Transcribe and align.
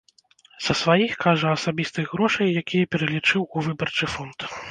Са 0.67 0.73
сваіх, 0.79 1.11
кажа, 1.25 1.51
асабістых 1.57 2.05
грошай, 2.15 2.51
якія 2.63 2.89
пералічыў 2.95 3.45
у 3.55 3.67
выбарчы 3.69 4.05
фонд. 4.15 4.51